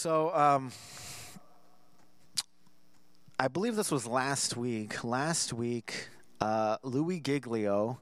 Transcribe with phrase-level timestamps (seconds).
[0.00, 0.72] So, um,
[3.38, 5.04] I believe this was last week.
[5.04, 6.08] Last week,
[6.40, 8.00] uh, Louis Giglio,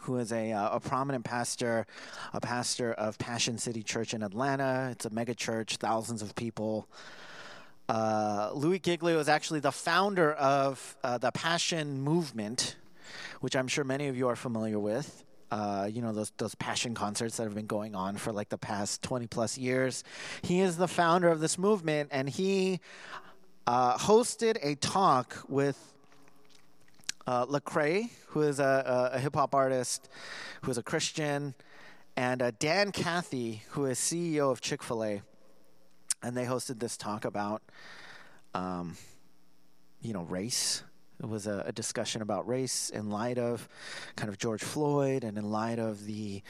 [0.00, 1.86] who is a, uh, a prominent pastor,
[2.32, 4.88] a pastor of Passion City Church in Atlanta.
[4.92, 6.88] It's a mega church, thousands of people.
[7.86, 12.76] Uh, Louis Giglio is actually the founder of uh, the Passion Movement,
[13.42, 15.22] which I'm sure many of you are familiar with.
[15.50, 18.58] Uh, you know those those passion concerts that have been going on for like the
[18.58, 20.04] past 20 plus years.
[20.42, 22.80] He is the founder of this movement, and he
[23.66, 25.94] uh, hosted a talk with
[27.26, 30.08] uh, Lecrae, who is a, a, hip hop artist,
[30.62, 31.54] who is a Christian,
[32.16, 35.22] and uh, Dan Cathy, who is CEO of Chick Fil A,
[36.22, 37.62] and they hosted this talk about,
[38.54, 38.96] um,
[40.00, 40.82] you know, race
[41.20, 43.68] it was a, a, discussion about race in light of
[44.16, 46.42] kind of George Floyd and in light of the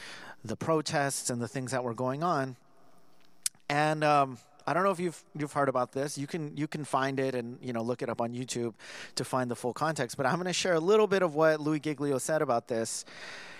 [0.43, 2.55] the protests and the things that were going on.
[3.67, 4.37] And um,
[4.69, 6.15] I don't know if you've you've heard about this.
[6.15, 8.75] You can you can find it and you know look it up on YouTube
[9.15, 10.15] to find the full context.
[10.15, 13.03] But I'm going to share a little bit of what Louis Giglio said about this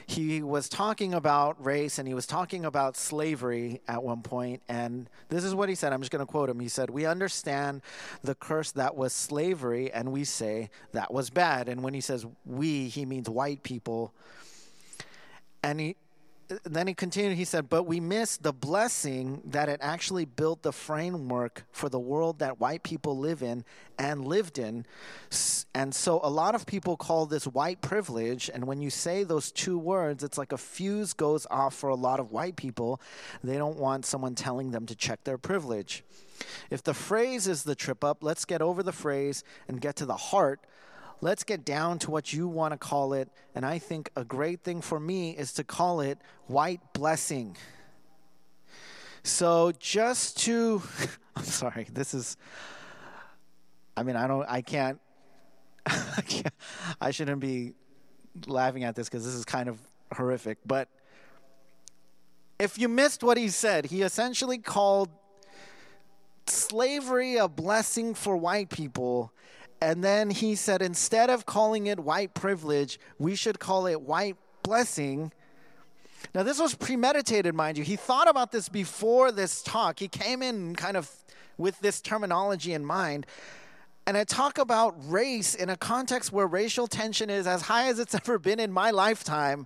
[0.10, 5.08] he was talking about race and he was talking about slavery at one point, and
[5.30, 5.94] this is what he said.
[5.94, 6.60] I'm just going to quote him.
[6.60, 7.84] He said, We understand
[8.24, 11.70] the curse that was slavery, and we say that was bad.
[11.70, 14.12] And when he says we, he means white people.
[15.62, 15.96] And he,
[16.64, 20.72] then he continued, he said, But we miss the blessing that it actually built the
[20.72, 23.64] framework for the world that white people live in
[23.98, 24.86] and lived in.
[25.76, 28.50] And so a lot of people call this white privilege.
[28.52, 31.96] And when you say those two words, it's like a fuse goes off for a
[31.96, 33.00] lot of white people.
[33.44, 36.04] They don't want someone telling them to check their privilege.
[36.70, 40.06] If the phrase is the trip up, let's get over the phrase and get to
[40.06, 40.62] the heart
[41.22, 43.30] let's get down to what you want to call it.
[43.56, 46.18] And I think a great thing for me is to call it
[46.48, 47.58] white blessing.
[49.24, 50.82] So just to,
[51.36, 52.38] I'm sorry, this is,
[53.98, 55.00] I mean, I don't, I can't,
[55.86, 56.54] I, can't,
[57.02, 57.74] I shouldn't be
[58.48, 59.80] laughing at this because this is kind of
[60.14, 60.58] horrific.
[60.66, 60.88] But
[62.60, 65.10] if you missed what he said, he essentially called
[66.48, 69.32] slavery a blessing for white people
[69.82, 74.36] and then he said, instead of calling it white privilege, we should call it white
[74.62, 75.32] blessing.
[76.36, 77.84] Now, this was premeditated, mind you.
[77.84, 80.00] He thought about this before this talk.
[80.00, 81.10] He came in kind of
[81.58, 83.26] with this terminology in mind.
[84.06, 88.00] And I talk about race in a context where racial tension is as high as
[88.00, 89.66] it's ever been in my lifetime.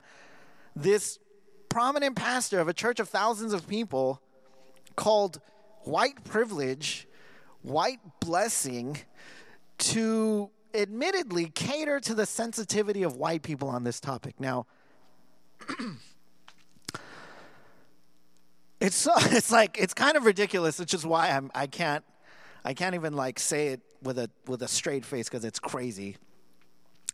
[0.75, 1.18] This
[1.69, 4.22] prominent pastor of a church of thousands of people
[4.95, 5.41] called
[5.85, 7.07] white privilege,
[7.63, 9.00] white blessing,
[9.91, 14.39] to admittedly cater to the sensitivity of white people on this topic.
[14.39, 14.66] Now,
[18.79, 22.03] it's so, it's like it's kind of ridiculous, which is why I'm I can't
[22.66, 26.17] I can't even like say it with a with a straight face because it's crazy.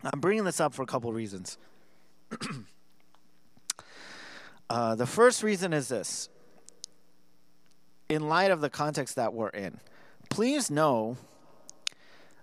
[0.04, 1.58] I'm bringing this up for a couple reasons.
[4.70, 6.30] uh, the first reason is this:
[8.08, 9.80] in light of the context that we're in,
[10.30, 11.18] please know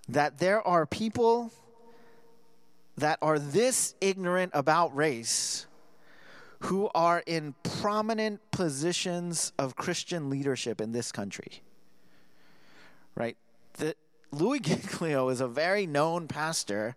[0.09, 1.51] that there are people
[2.97, 5.67] that are this ignorant about race
[6.61, 11.61] who are in prominent positions of Christian leadership in this country.
[13.15, 13.37] Right?
[13.73, 13.95] The,
[14.31, 16.95] Louis Giglio is a very known pastor.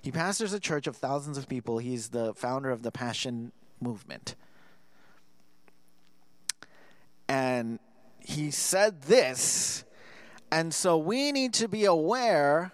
[0.00, 1.78] He pastors a church of thousands of people.
[1.78, 4.36] He's the founder of the Passion Movement.
[7.28, 7.78] And
[8.20, 9.84] he said this
[10.52, 12.72] and so we need to be aware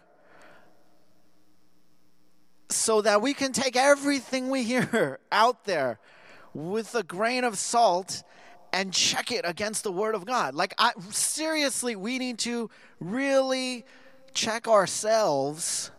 [2.69, 5.99] so that we can take everything we hear out there
[6.55, 8.23] with a grain of salt
[8.73, 10.55] and check it against the word of God.
[10.55, 12.71] Like I seriously, we need to
[13.01, 13.85] really
[14.35, 15.91] check ourselves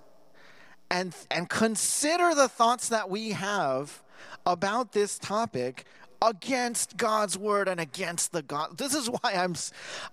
[0.90, 4.04] and and consider the thoughts that we have
[4.46, 5.86] about this topic
[6.22, 8.78] against God's word and against the God.
[8.78, 9.56] This is why I'm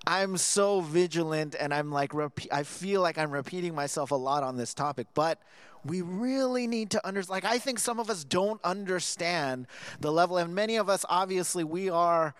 [0.06, 2.12] I'm so vigilant and I'm like
[2.52, 5.40] I feel like I'm repeating myself a lot on this topic, but
[5.84, 9.66] we really need to understand like I think some of us don't understand
[10.00, 12.34] the level and many of us obviously we are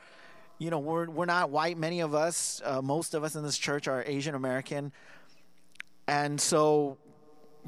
[0.58, 3.58] you know we're we're not white many of us uh, most of us in this
[3.58, 4.92] church are Asian American
[6.06, 6.96] and so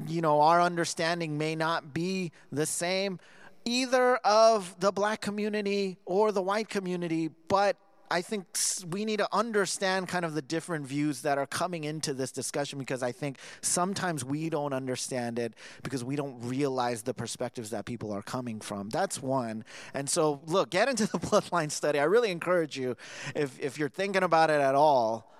[0.07, 3.19] you know our understanding may not be the same
[3.67, 7.75] either of the black community or the white community, but
[8.09, 8.45] I think
[8.89, 12.79] we need to understand kind of the different views that are coming into this discussion
[12.79, 15.53] because I think sometimes we don't understand it
[15.83, 18.89] because we don't realize the perspectives that people are coming from.
[18.89, 19.65] That's one.
[19.93, 21.99] And so, look, get into the bloodline study.
[21.99, 22.95] I really encourage you,
[23.35, 25.33] if, if you're thinking about it at all,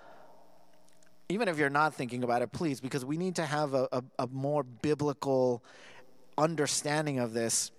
[1.30, 4.04] even if you're not thinking about it, please, because we need to have a, a,
[4.20, 5.64] a more biblical
[6.38, 7.72] understanding of this.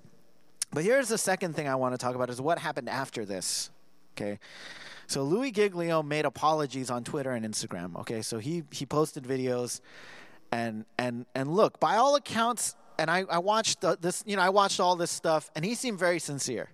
[0.70, 3.70] But here's the second thing I want to talk about is what happened after this.
[4.16, 4.38] Okay.
[5.06, 7.96] So Louis Giglio made apologies on Twitter and Instagram.
[8.00, 8.22] Okay.
[8.22, 9.80] So he, he posted videos
[10.52, 14.42] and, and, and look, by all accounts, and I, I watched the, this, you know,
[14.42, 16.70] I watched all this stuff and he seemed very sincere.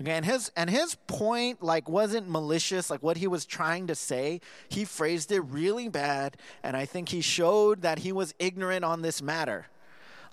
[0.00, 3.94] Okay, and his and his point like wasn't malicious, like what he was trying to
[3.94, 4.42] say.
[4.68, 9.00] He phrased it really bad, and I think he showed that he was ignorant on
[9.00, 9.68] this matter.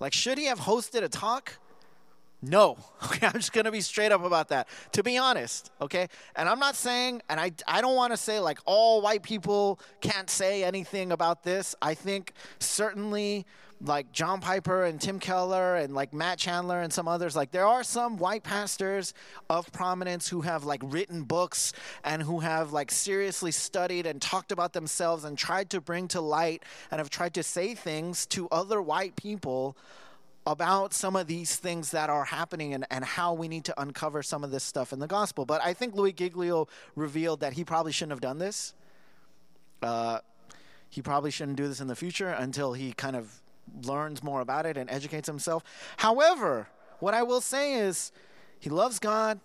[0.00, 1.58] Like, should he have hosted a talk?
[2.48, 2.76] No.
[3.04, 4.66] Okay, I'm just going to be straight up about that.
[4.92, 6.08] To be honest, okay?
[6.36, 9.78] And I'm not saying and I I don't want to say like all white people
[10.00, 11.74] can't say anything about this.
[11.82, 13.44] I think certainly
[13.82, 17.66] like John Piper and Tim Keller and like Matt Chandler and some others like there
[17.66, 19.12] are some white pastors
[19.50, 21.74] of prominence who have like written books
[22.04, 26.22] and who have like seriously studied and talked about themselves and tried to bring to
[26.22, 29.76] light and have tried to say things to other white people
[30.46, 34.22] about some of these things that are happening and, and how we need to uncover
[34.22, 35.46] some of this stuff in the gospel.
[35.46, 38.74] But I think Louis Giglio revealed that he probably shouldn't have done this.
[39.82, 40.18] Uh,
[40.90, 43.40] he probably shouldn't do this in the future until he kind of
[43.84, 45.64] learns more about it and educates himself.
[45.96, 46.68] However,
[47.00, 48.12] what I will say is
[48.60, 49.40] he loves God.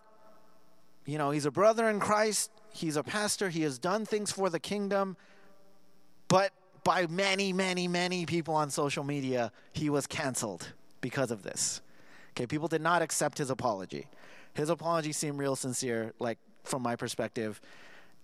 [1.05, 2.51] You know, he's a brother in Christ.
[2.73, 3.49] He's a pastor.
[3.49, 5.15] He has done things for the kingdom.
[6.27, 6.51] But
[6.83, 11.81] by many, many, many people on social media, he was canceled because of this.
[12.31, 14.07] Okay, people did not accept his apology.
[14.53, 17.59] His apology seemed real sincere, like from my perspective.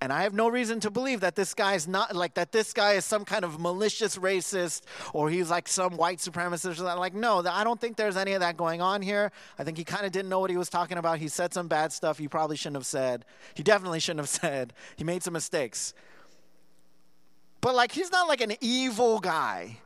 [0.02, 2.52] And I have no reason to believe that this guy is not like that.
[2.52, 4.82] This guy is some kind of malicious racist
[5.14, 6.72] or he's like some white supremacist.
[6.72, 6.98] Or something.
[6.98, 9.32] Like, no, I don't think there's any of that going on here.
[9.58, 11.20] I think he kind of didn't know what he was talking about.
[11.20, 13.24] He said some bad stuff he probably shouldn't have said.
[13.54, 14.74] He definitely shouldn't have said.
[14.98, 15.94] He made some mistakes.
[17.62, 19.78] But like, he's not like an evil guy,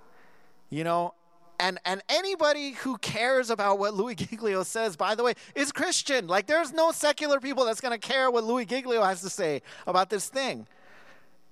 [0.70, 1.14] you know
[1.60, 6.28] and and anybody who cares about what Louis Giglio says, by the way, is Christian.
[6.28, 9.62] Like there's no secular people that's going to care what Louis Giglio has to say
[9.86, 10.68] about this thing.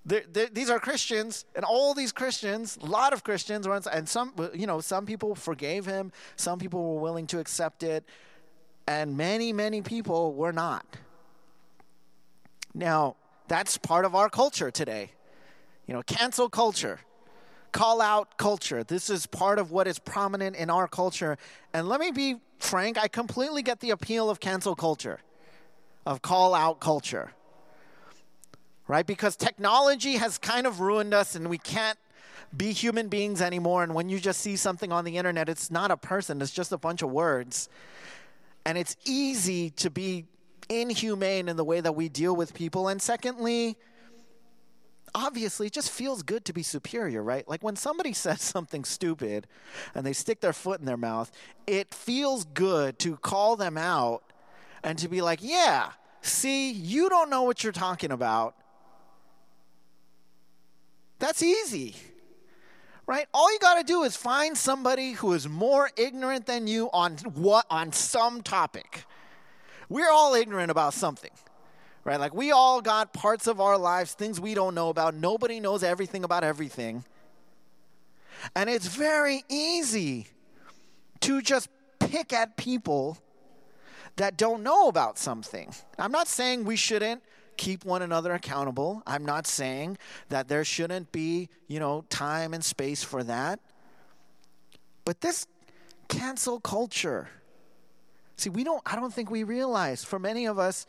[0.05, 4.33] They're, they're, these are Christians, and all these Christians, a lot of Christians, and some,
[4.53, 8.05] you know, some people forgave him, some people were willing to accept it,
[8.87, 10.85] and many, many people were not.
[12.73, 13.17] Now,
[13.49, 15.11] that's part of our culture today.
[15.87, 17.01] You know, cancel culture
[17.71, 18.83] call out culture.
[18.83, 21.37] This is part of what is prominent in our culture.
[21.73, 25.19] And let me be frank, I completely get the appeal of cancel culture,
[26.05, 27.31] of call out culture.
[28.87, 29.05] Right?
[29.05, 31.99] Because technology has kind of ruined us and we can't
[32.55, 33.83] be human beings anymore.
[33.83, 36.71] And when you just see something on the internet, it's not a person, it's just
[36.71, 37.67] a bunch of words.
[38.65, 40.25] And it's easy to be
[40.69, 42.87] inhumane in the way that we deal with people.
[42.87, 43.77] And secondly,
[45.13, 47.47] obviously it just feels good to be superior, right?
[47.47, 49.47] Like when somebody says something stupid
[49.95, 51.31] and they stick their foot in their mouth,
[51.65, 54.23] it feels good to call them out
[54.83, 58.55] and to be like, yeah, see, you don't know what you're talking about.
[61.19, 61.95] That's easy.
[63.05, 63.27] Right?
[63.33, 67.17] All you got to do is find somebody who is more ignorant than you on
[67.33, 69.05] what on some topic.
[69.89, 71.31] We're all ignorant about something
[72.07, 72.19] right?
[72.19, 75.13] Like we all got parts of our lives, things we don't know about.
[75.13, 77.03] Nobody knows everything about everything.
[78.55, 80.27] And it's very easy
[81.19, 81.67] to just
[81.99, 83.17] pick at people
[84.15, 85.73] that don't know about something.
[85.99, 87.21] I'm not saying we shouldn't
[87.57, 89.03] keep one another accountable.
[89.05, 89.97] I'm not saying
[90.29, 93.59] that there shouldn't be, you know, time and space for that.
[95.03, 95.45] But this
[96.07, 97.27] cancel culture.
[98.37, 100.85] See, we don't I don't think we realize for many of us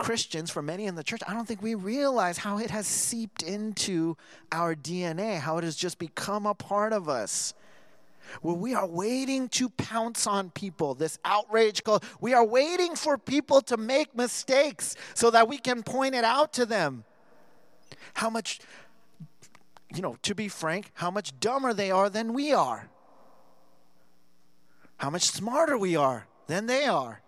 [0.00, 3.42] Christians, for many in the church, I don't think we realize how it has seeped
[3.42, 4.16] into
[4.50, 7.52] our DNA, how it has just become a part of us.
[8.40, 12.02] Where we are waiting to pounce on people, this outrage call.
[12.18, 16.54] We are waiting for people to make mistakes so that we can point it out
[16.54, 17.04] to them.
[18.14, 18.60] How much,
[19.94, 22.88] you know, to be frank, how much dumber they are than we are.
[24.96, 27.20] How much smarter we are than they are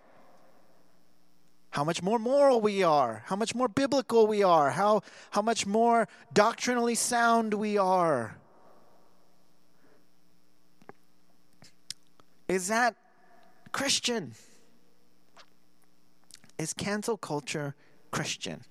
[1.72, 5.00] how much more moral we are, how much more biblical we are, how,
[5.30, 8.36] how much more doctrinally sound we are.
[12.46, 12.94] Is that
[13.72, 14.34] Christian?
[16.58, 17.74] Is cancel culture
[18.10, 18.62] Christian.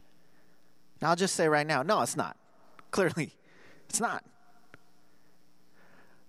[1.01, 2.37] Now, I'll just say right now no, it's not.
[2.91, 3.33] Clearly,
[3.89, 4.23] it's not.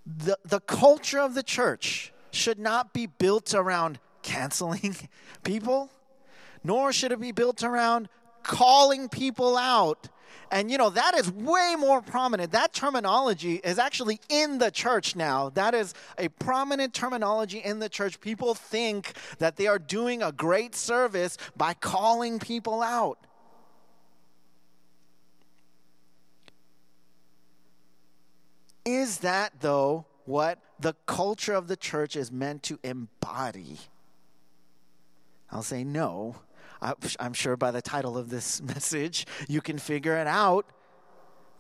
[0.07, 4.97] The, the culture of the church should not be built around canceling
[5.45, 5.91] people,
[6.65, 8.09] nor should it be built around
[8.43, 10.09] calling people out.
[10.51, 12.53] And you know, that is way more prominent.
[12.53, 15.49] That terminology is actually in the church now.
[15.49, 18.21] That is a prominent terminology in the church.
[18.21, 23.19] People think that they are doing a great service by calling people out.
[28.85, 33.79] Is that, though, what the culture of the church is meant to embody?
[35.51, 36.37] I'll say no.
[37.21, 40.67] I'm sure by the title of this message, you can figure it out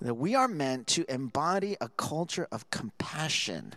[0.01, 3.75] that we are meant to embody a culture of compassion.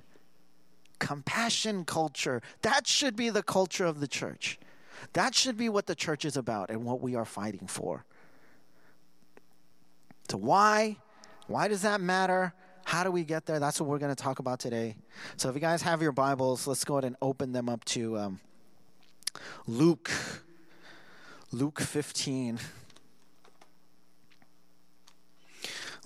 [0.98, 2.42] Compassion culture.
[2.64, 4.58] That should be the culture of the church.
[5.14, 8.06] That should be what the church is about and what we are fighting for.
[10.30, 10.98] So, why?
[11.48, 12.54] Why does that matter?
[12.86, 13.60] How do we get there?
[13.60, 14.96] That's what we're going to talk about today.
[15.38, 18.18] So, if you guys have your Bibles, let's go ahead and open them up to
[18.18, 18.40] um,
[19.68, 20.10] Luke,
[21.52, 22.60] Luke 15.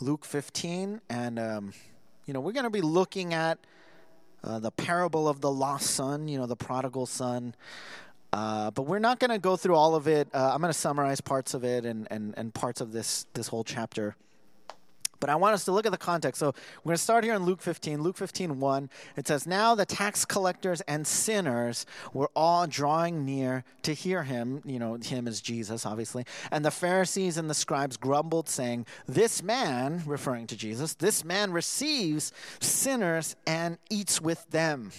[0.02, 1.74] Luke 15, and um,
[2.26, 3.60] you know we're going to be looking at
[4.44, 6.28] uh, the parable of the lost son.
[6.28, 7.56] You know, the prodigal son.
[8.32, 10.28] Uh, but we're not going to go through all of it.
[10.34, 13.48] Uh, I'm going to summarize parts of it and, and, and parts of this this
[13.48, 14.16] whole chapter.
[15.20, 16.40] But I want us to look at the context.
[16.40, 16.48] So
[16.84, 18.02] we're going to start here in Luke 15.
[18.02, 18.90] Luke 15, 1.
[19.18, 24.62] It says, Now the tax collectors and sinners were all drawing near to hear him.
[24.66, 26.26] You know, him is Jesus, obviously.
[26.52, 31.52] And the Pharisees and the scribes grumbled, saying, This man, referring to Jesus, this man
[31.52, 34.92] receives sinners and eats with them.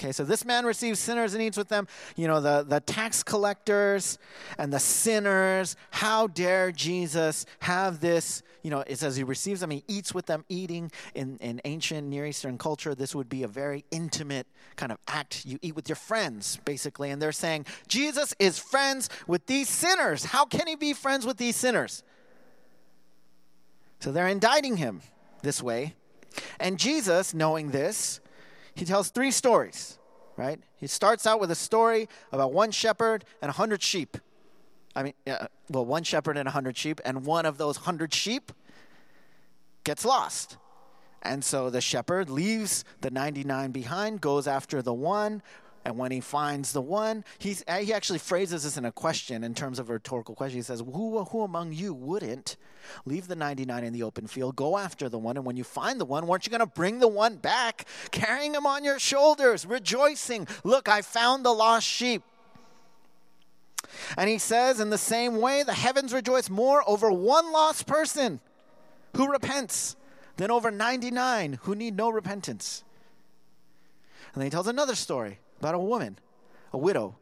[0.00, 1.86] Okay, so this man receives sinners and eats with them.
[2.16, 4.18] You know, the, the tax collectors
[4.56, 5.76] and the sinners.
[5.90, 8.42] How dare Jesus have this?
[8.62, 12.08] You know, it says he receives them, he eats with them, eating in, in ancient
[12.08, 12.94] Near Eastern culture.
[12.94, 15.44] This would be a very intimate kind of act.
[15.44, 17.10] You eat with your friends, basically.
[17.10, 20.24] And they're saying, Jesus is friends with these sinners.
[20.24, 22.02] How can he be friends with these sinners?
[23.98, 25.02] So they're indicting him
[25.42, 25.94] this way.
[26.58, 28.20] And Jesus, knowing this,
[28.80, 29.98] he tells three stories,
[30.38, 30.58] right?
[30.74, 34.16] He starts out with a story about one shepherd and a hundred sheep.
[34.96, 38.14] I mean, uh, well, one shepherd and a hundred sheep, and one of those hundred
[38.14, 38.52] sheep
[39.84, 40.56] gets lost.
[41.20, 45.42] And so the shepherd leaves the 99 behind, goes after the one,
[45.84, 49.42] and when he finds the one, he's, uh, he actually phrases this in a question
[49.42, 50.58] in terms of a rhetorical question.
[50.58, 52.56] He says, who, who among you wouldn't
[53.06, 55.98] leave the 99 in the open field, go after the one, and when you find
[55.98, 59.64] the one, weren't you going to bring the one back, carrying him on your shoulders,
[59.64, 62.22] rejoicing, Look, I found the lost sheep.
[64.16, 68.40] And he says, in the same way, the heavens rejoice more over one lost person
[69.16, 69.96] who repents
[70.36, 72.84] than over 99 who need no repentance.
[74.32, 76.18] And then he tells another story about a woman,
[76.72, 77.16] a widow,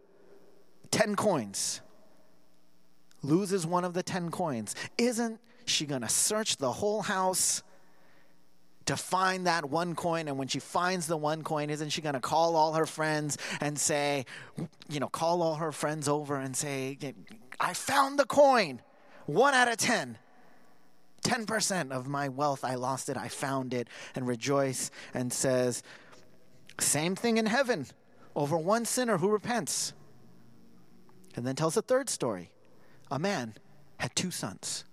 [0.90, 1.80] 10 coins,
[3.22, 4.74] loses one of the 10 coins.
[4.96, 7.62] Isn't she going to search the whole house?
[8.86, 10.28] to find that one coin.
[10.28, 13.36] And when she finds the one coin, isn't she going to call all her friends
[13.60, 14.24] and say,
[14.88, 16.96] you know, call all her friends over and say,
[17.60, 18.80] I found the coin,
[19.26, 20.16] one out of 10.
[21.22, 25.82] 10% of my wealth, I lost it, I found it, and rejoice and says,
[26.80, 27.86] same thing in heaven
[28.38, 29.92] over one sinner who repents.
[31.34, 32.52] And then tells a third story.
[33.10, 33.54] A man
[33.98, 34.84] had two sons.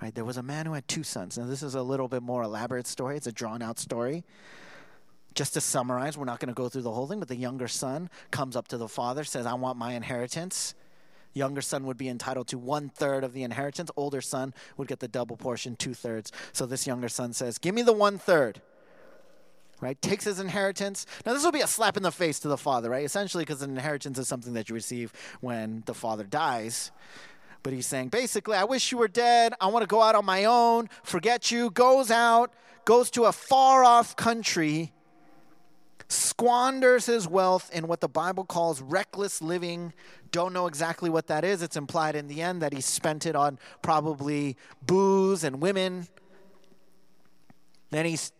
[0.00, 0.14] Right?
[0.14, 1.38] There was a man who had two sons.
[1.38, 3.16] Now, this is a little bit more elaborate story.
[3.16, 4.24] It's a drawn out story.
[5.34, 7.68] Just to summarize, we're not going to go through the whole thing, but the younger
[7.68, 10.74] son comes up to the father, says, I want my inheritance.
[11.34, 13.90] Younger son would be entitled to one third of the inheritance.
[13.96, 16.32] Older son would get the double portion, two thirds.
[16.52, 18.62] So this younger son says, Give me the one third
[19.84, 20.00] right?
[20.02, 21.06] Takes his inheritance.
[21.24, 23.04] Now, this will be a slap in the face to the father, right?
[23.04, 26.90] Essentially, because an inheritance is something that you receive when the father dies.
[27.62, 29.54] But he's saying, basically, I wish you were dead.
[29.60, 31.70] I want to go out on my own, forget you.
[31.70, 32.52] Goes out,
[32.84, 34.92] goes to a far off country,
[36.08, 39.94] squanders his wealth in what the Bible calls reckless living.
[40.30, 41.62] Don't know exactly what that is.
[41.62, 46.06] It's implied in the end that he spent it on probably booze and women.
[47.90, 48.32] Then he's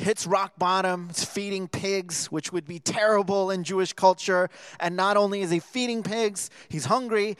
[0.00, 4.48] hits rock bottom, is feeding pigs, which would be terrible in Jewish culture.
[4.80, 7.36] And not only is he feeding pigs, he's hungry.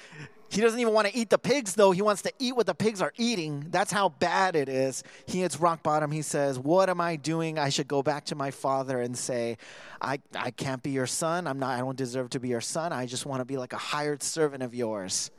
[0.50, 1.92] He doesn't even want to eat the pigs, though.
[1.92, 3.66] He wants to eat what the pigs are eating.
[3.70, 5.04] That's how bad it is.
[5.26, 6.10] He hits rock bottom.
[6.10, 7.56] He says, What am I doing?
[7.56, 9.58] I should go back to my father and say,
[10.00, 11.46] I, I can't be your son.
[11.46, 12.92] I'm not, I don't deserve to be your son.
[12.92, 15.30] I just want to be like a hired servant of yours.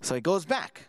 [0.00, 0.88] So he goes back.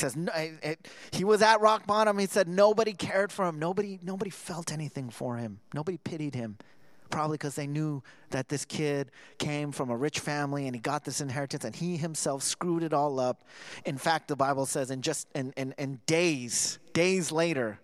[0.00, 2.18] Says it, it, he was at rock bottom.
[2.18, 3.58] He said nobody cared for him.
[3.58, 5.60] Nobody nobody felt anything for him.
[5.74, 6.56] Nobody pitied him.
[7.10, 11.04] Probably because they knew that this kid came from a rich family and he got
[11.04, 13.42] this inheritance and he himself screwed it all up.
[13.84, 17.78] In fact, the Bible says in just in, in, in days, days later,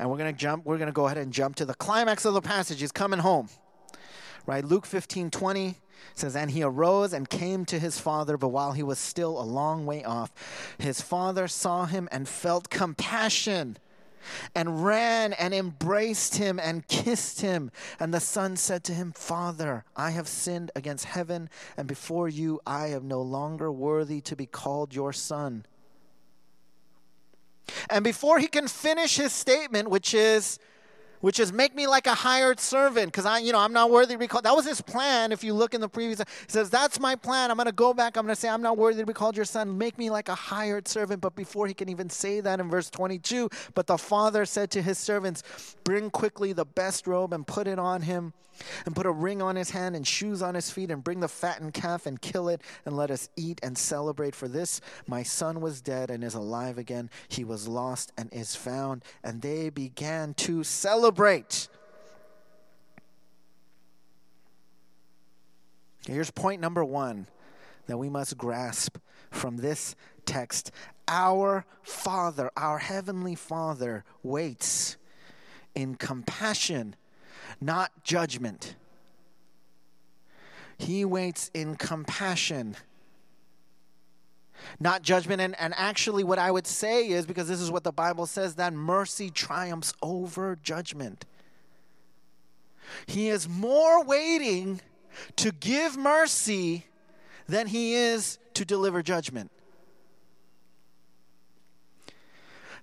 [0.00, 2.24] and we're going to jump, we're going to go ahead and jump to the climax
[2.24, 2.80] of the passage.
[2.80, 3.48] He's coming home.
[4.46, 4.64] Right?
[4.64, 5.76] Luke 15 20
[6.14, 9.42] says, And he arose and came to his father, but while he was still a
[9.42, 10.32] long way off,
[10.78, 13.78] his father saw him and felt compassion
[14.54, 17.70] and ran and embraced him and kissed him.
[17.98, 22.60] And the son said to him, Father, I have sinned against heaven, and before you
[22.66, 25.64] I am no longer worthy to be called your son.
[27.88, 30.58] And before he can finish his statement, which is,
[31.20, 34.14] which is make me like a hired servant because I, you know, I'm not worthy
[34.14, 34.44] to be called.
[34.44, 35.32] That was his plan.
[35.32, 37.50] If you look in the previous, he says, That's my plan.
[37.50, 38.16] I'm going to go back.
[38.16, 39.76] I'm going to say, I'm not worthy to be called your son.
[39.76, 41.20] Make me like a hired servant.
[41.20, 44.82] But before he can even say that in verse 22, but the father said to
[44.82, 45.42] his servants,
[45.84, 48.32] Bring quickly the best robe and put it on him
[48.86, 51.28] and put a ring on his hand and shoes on his feet and bring the
[51.28, 55.60] fattened calf and kill it and let us eat and celebrate for this my son
[55.60, 60.34] was dead and is alive again he was lost and is found and they began
[60.34, 61.09] to celebrate
[66.06, 67.26] here's point number 1
[67.86, 68.98] that we must grasp
[69.30, 70.70] from this text.
[71.08, 74.96] Our father our heavenly father waits
[75.74, 76.94] in compassion
[77.60, 78.74] not judgment.
[80.78, 82.76] He waits in compassion,
[84.78, 85.40] not judgment.
[85.40, 88.56] And, and actually, what I would say is because this is what the Bible says
[88.56, 91.24] that mercy triumphs over judgment.
[93.06, 94.80] He is more waiting
[95.36, 96.86] to give mercy
[97.46, 99.50] than he is to deliver judgment.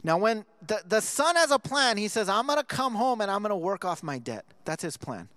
[0.04, 3.20] Now, when the, the son has a plan, he says, I'm going to come home
[3.20, 4.46] and I'm going to work off my debt.
[4.64, 5.28] That's his plan.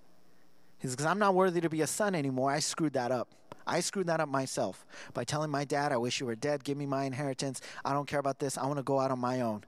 [0.78, 2.50] He says, Because I'm not worthy to be a son anymore.
[2.50, 3.28] I screwed that up.
[3.66, 6.64] I screwed that up myself by telling my dad, I wish you were dead.
[6.64, 7.60] Give me my inheritance.
[7.84, 8.58] I don't care about this.
[8.58, 9.64] I want to go out on my own.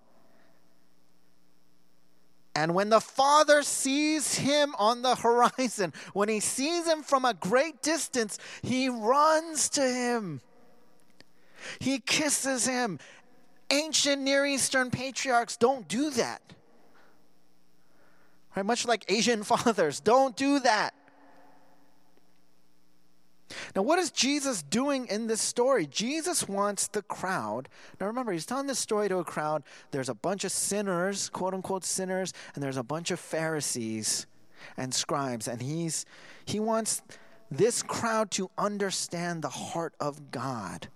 [2.54, 7.34] And when the father sees him on the horizon, when he sees him from a
[7.34, 10.40] great distance, he runs to him.
[11.78, 12.98] He kisses him
[13.70, 16.42] ancient Near Eastern patriarchs don't do that.
[18.54, 18.66] Right?
[18.66, 20.94] Much like Asian fathers, don't do that.
[23.74, 25.86] Now, what is Jesus doing in this story?
[25.86, 27.68] Jesus wants the crowd.
[28.00, 29.62] Now, remember, he's telling this story to a crowd.
[29.90, 34.26] There's a bunch of sinners, quote unquote sinners, and there's a bunch of Pharisees
[34.76, 35.48] and scribes.
[35.48, 36.06] And he's,
[36.44, 37.02] he wants
[37.50, 40.88] this crowd to understand the heart of God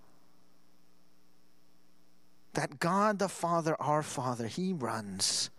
[2.57, 5.51] that God the Father, our Father, He runs.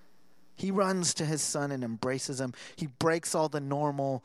[0.57, 2.53] He runs to His Son and embraces Him.
[2.75, 4.25] He breaks all the normal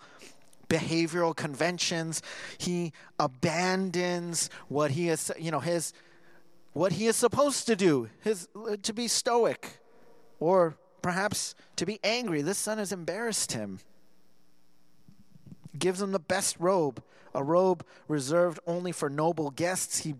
[0.69, 2.21] behavioral conventions.
[2.58, 5.93] He abandons what He is, you know, His
[6.73, 8.47] what He is supposed to do, His
[8.82, 9.80] to be stoic,
[10.39, 12.41] or perhaps to be angry.
[12.41, 13.80] This Son has embarrassed Him.
[15.78, 17.02] Gives him the best robe
[17.34, 19.99] a robe reserved only for noble guests.
[19.99, 20.15] He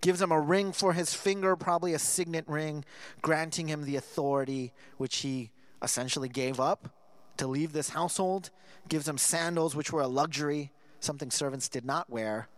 [0.00, 2.84] gives him a ring for his finger, probably a signet ring,
[3.22, 5.50] granting him the authority which he
[5.82, 6.88] essentially gave up
[7.36, 8.50] to leave this household.
[8.88, 12.48] Gives them sandals, which were a luxury, something servants did not wear.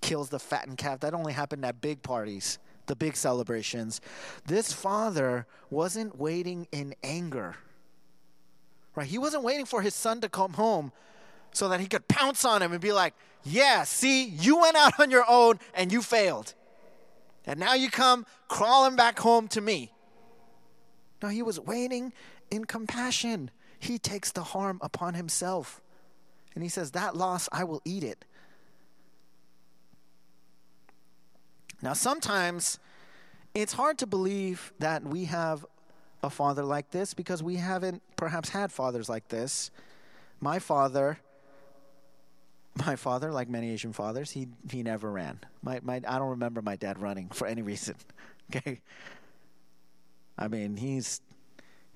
[0.00, 1.00] Kills the fattened calf.
[1.00, 4.00] That only happened at big parties, the big celebrations.
[4.46, 7.56] This father wasn't waiting in anger.
[8.94, 9.06] Right?
[9.06, 10.92] He wasn't waiting for his son to come home
[11.52, 14.98] so that he could pounce on him and be like, Yeah, see, you went out
[15.00, 16.54] on your own and you failed.
[17.46, 19.92] And now you come crawling back home to me.
[21.22, 22.12] No, he was waiting
[22.50, 23.50] in compassion.
[23.78, 25.80] He takes the harm upon himself.
[26.54, 28.24] And he says, That loss, I will eat it.
[31.82, 32.78] Now, sometimes
[33.54, 35.66] it's hard to believe that we have
[36.22, 39.70] a father like this because we haven't perhaps had fathers like this.
[40.40, 41.18] My father
[42.84, 45.40] my father, like many Asian fathers, he he never ran.
[45.62, 47.96] My my I don't remember my dad running for any reason.
[48.54, 48.80] Okay.
[50.38, 51.20] I mean, he's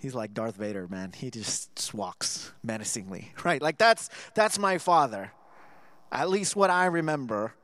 [0.01, 1.13] he's like Darth Vader, man.
[1.13, 3.63] He just, walks menacingly, right?
[3.63, 5.33] Like that's that's my father.
[6.13, 7.55] At least what I remember.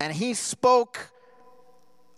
[0.00, 1.10] And he spoke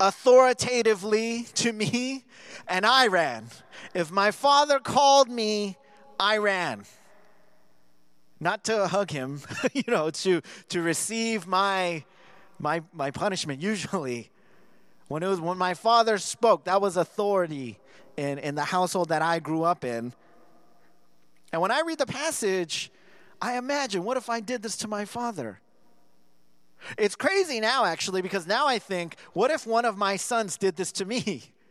[0.01, 2.25] authoritatively to me,
[2.69, 3.49] and I ran.
[3.95, 5.77] If my father called me,
[6.19, 6.85] I ran.
[8.41, 9.41] not to hug him,
[9.73, 12.05] you know, to to receive my
[12.59, 14.32] my my punishment usually.
[15.09, 17.79] When it was when my father spoke, that was authority
[18.17, 20.13] in, in the household that I grew up in.
[21.53, 22.91] And when I read the passage,
[23.41, 25.61] I imagine, what if I did this to my father?
[26.99, 30.77] It's crazy now, actually, because now I think, what if one of my sons did
[30.77, 31.43] this to me?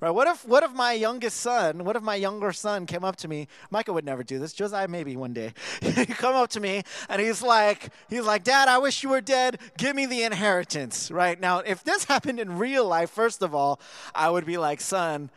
[0.00, 0.10] Right?
[0.10, 3.28] What if what if my youngest son, what if my younger son came up to
[3.28, 3.48] me?
[3.70, 4.52] Micah would never do this.
[4.52, 5.52] Josiah maybe one day.
[5.82, 9.20] he come up to me and he's like, he's like, Dad, I wish you were
[9.20, 9.58] dead.
[9.76, 11.10] Give me the inheritance.
[11.10, 11.38] Right?
[11.38, 13.80] Now, if this happened in real life, first of all,
[14.14, 15.30] I would be like, son,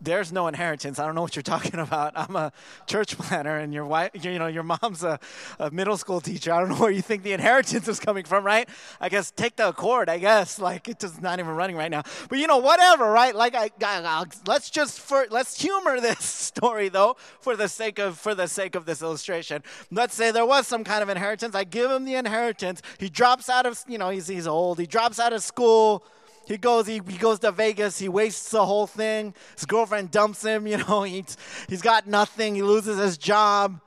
[0.00, 0.98] there's no inheritance.
[0.98, 2.12] I don't know what you're talking about.
[2.16, 2.52] I'm a
[2.86, 5.18] church planter, and your wife, you know, your mom's a,
[5.58, 6.52] a, middle school teacher.
[6.52, 8.68] I don't know where you think the inheritance is coming from, right?
[9.00, 10.08] I guess take the Accord.
[10.08, 12.02] I guess like it's just not even running right now.
[12.28, 13.34] But you know, whatever, right?
[13.34, 18.18] Like, I, I, let's just for let's humor this story though, for the sake of
[18.18, 19.62] for the sake of this illustration.
[19.90, 21.54] Let's say there was some kind of inheritance.
[21.54, 22.82] I give him the inheritance.
[22.98, 24.78] He drops out of, you know, he's he's old.
[24.78, 26.04] He drops out of school
[26.50, 29.34] he goes, he, he goes to Vegas, he wastes the whole thing.
[29.54, 31.36] His girlfriend dumps him, you know, he's,
[31.68, 33.80] he's got nothing, he loses his job.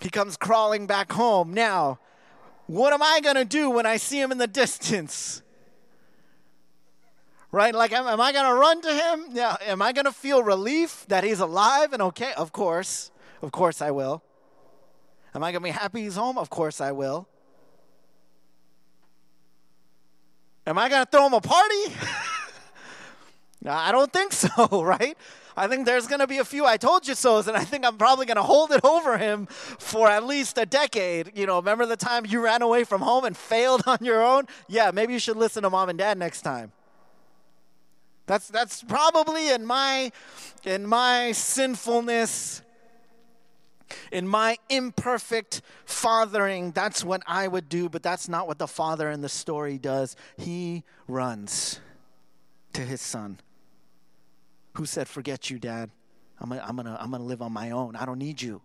[0.00, 1.52] He comes crawling back home.
[1.52, 1.98] Now,
[2.66, 5.42] what am I going to do when I see him in the distance?
[7.52, 7.74] Right?
[7.74, 9.24] Like, am, am I going to run to him?
[9.32, 9.56] Yeah.
[9.62, 12.32] Am I going to feel relief that he's alive and okay?
[12.36, 13.10] Of course.
[13.42, 14.22] Of course I will.
[15.34, 16.38] Am I going to be happy he's home?
[16.38, 17.28] Of course I will.
[20.66, 21.94] Am I going to throw him a party?
[23.66, 25.16] I don't think so, right?
[25.56, 27.84] I think there's going to be a few I told you so's, and I think
[27.84, 31.32] I'm probably going to hold it over him for at least a decade.
[31.34, 34.46] You know, remember the time you ran away from home and failed on your own?
[34.68, 36.72] Yeah, maybe you should listen to mom and dad next time.
[38.26, 40.12] That's that's probably in my
[40.64, 42.62] in my sinfulness
[44.12, 49.10] in my imperfect fathering, that's what I would do, but that's not what the father
[49.10, 50.16] in the story does.
[50.36, 51.80] He runs
[52.72, 53.40] to his son,
[54.74, 55.90] who said, Forget you, dad.
[56.40, 57.96] I'm I'm gonna, I'm gonna live on my own.
[57.96, 58.62] I don't need you.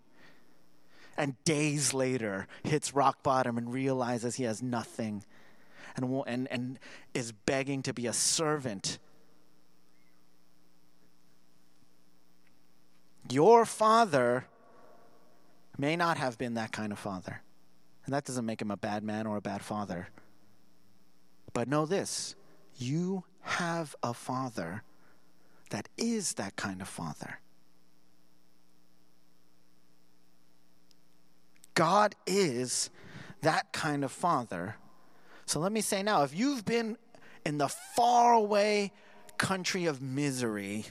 [1.17, 5.23] And days later, hits rock bottom and realizes he has nothing
[5.95, 6.79] and, and, and
[7.13, 8.99] is begging to be a servant.
[13.29, 14.45] Your father
[15.77, 17.41] may not have been that kind of father.
[18.05, 20.07] And that doesn't make him a bad man or a bad father.
[21.53, 22.35] But know this
[22.77, 24.83] you have a father
[25.69, 27.39] that is that kind of father.
[31.73, 32.89] God is
[33.41, 34.75] that kind of father.
[35.45, 36.97] So let me say now if you've been
[37.45, 38.91] in the faraway
[39.37, 40.85] country of misery,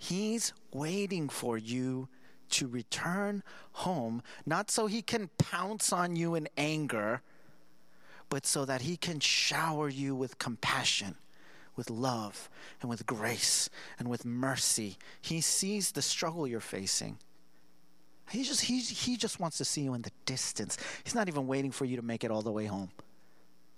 [0.00, 2.08] He's waiting for you
[2.50, 7.22] to return home, not so he can pounce on you in anger,
[8.28, 11.16] but so that he can shower you with compassion,
[11.76, 14.96] with love, and with grace, and with mercy.
[15.20, 17.18] He sees the struggle you're facing.
[18.30, 20.76] He just, he, he just wants to see you in the distance.
[21.02, 22.90] He's not even waiting for you to make it all the way home.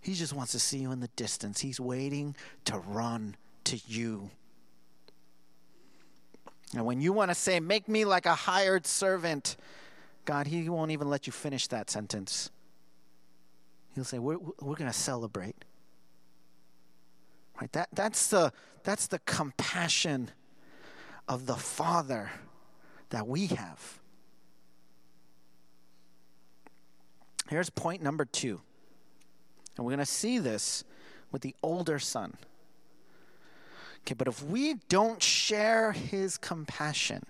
[0.01, 1.61] He just wants to see you in the distance.
[1.61, 4.31] He's waiting to run to you.
[6.75, 9.57] And when you want to say, Make me like a hired servant,
[10.25, 12.51] God, He won't even let you finish that sentence.
[13.95, 15.57] He'll say, We're, we're going to celebrate.
[17.61, 17.73] Right?
[17.73, 18.53] That, that's, the,
[18.85, 20.31] that's the compassion
[21.29, 22.31] of the Father
[23.11, 24.01] that we have.
[27.49, 28.61] Here's point number two.
[29.77, 30.85] And we're going to see this
[31.33, 32.37] with the older son.
[34.03, 37.23] Okay, but if we don't share his compassion,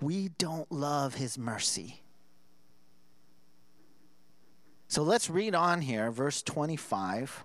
[0.00, 2.02] we don't love his mercy.
[4.88, 7.44] So let's read on here, verse 25.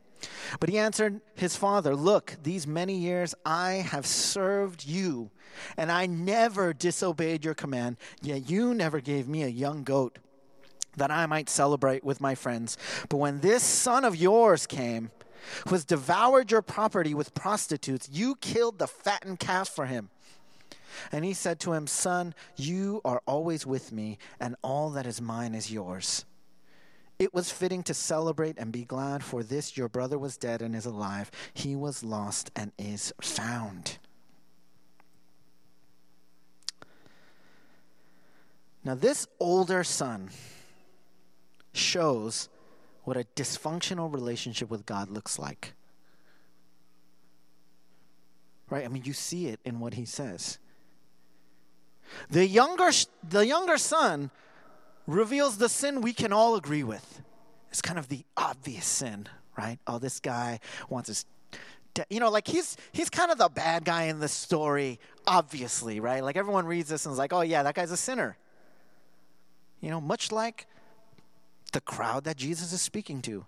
[0.59, 5.31] But he answered his father, Look, these many years I have served you,
[5.77, 10.17] and I never disobeyed your command, yet you never gave me a young goat
[10.97, 12.77] that I might celebrate with my friends.
[13.09, 15.11] But when this son of yours came,
[15.67, 20.09] who has devoured your property with prostitutes, you killed the fattened calf for him.
[21.11, 25.21] And he said to him, Son, you are always with me, and all that is
[25.21, 26.25] mine is yours.
[27.21, 30.75] It was fitting to celebrate and be glad, for this your brother was dead and
[30.75, 31.29] is alive.
[31.53, 33.99] He was lost and is found.
[38.83, 40.31] Now, this older son
[41.73, 42.49] shows
[43.03, 45.75] what a dysfunctional relationship with God looks like.
[48.67, 48.83] Right?
[48.83, 50.57] I mean, you see it in what he says.
[52.31, 52.89] The younger,
[53.21, 54.31] the younger son
[55.07, 57.21] reveals the sin we can all agree with.
[57.69, 59.79] It's kind of the obvious sin, right?
[59.87, 60.59] Oh, this guy
[60.89, 61.25] wants his
[62.09, 66.23] you know, like he's he's kind of the bad guy in the story, obviously, right?
[66.23, 68.37] Like everyone reads this and is like, oh yeah, that guy's a sinner.
[69.81, 70.67] You know, much like
[71.73, 73.45] the crowd that Jesus is speaking to.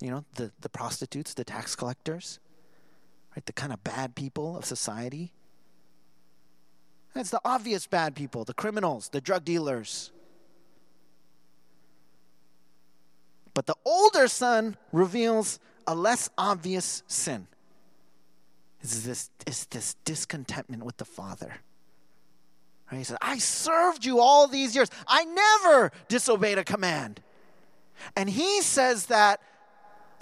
[0.00, 2.38] You know, the, the prostitutes, the tax collectors,
[3.34, 3.44] right?
[3.46, 5.32] The kind of bad people of society.
[7.14, 10.10] It's the obvious bad people, the criminals, the drug dealers.
[13.54, 17.46] But the older son reveals a less obvious sin.
[18.82, 21.54] Is this, is this discontentment with the father.
[22.90, 22.98] Right?
[22.98, 24.90] He says, I served you all these years.
[25.06, 27.20] I never disobeyed a command.
[28.16, 29.40] And he says that